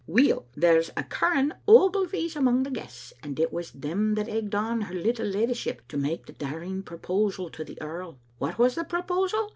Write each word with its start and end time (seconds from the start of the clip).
Weel, 0.07 0.47
there's 0.55 0.89
a 0.97 1.03
curran 1.03 1.53
Ogilvys 1.67 2.35
among 2.35 2.63
the 2.63 2.71
guests, 2.71 3.13
and 3.21 3.39
it 3.39 3.53
was 3.53 3.69
them 3.69 4.15
that 4.15 4.27
egged 4.27 4.55
on 4.55 4.81
her 4.81 4.95
little 4.95 5.27
leddyship 5.27 5.87
to 5.89 5.95
make 5.95 6.25
the 6.25 6.33
dar 6.33 6.63
ing 6.63 6.81
proposal 6.81 7.51
to 7.51 7.63
the 7.63 7.79
earl. 7.79 8.17
What 8.39 8.57
was 8.57 8.73
the 8.73 8.83
proposal? 8.83 9.49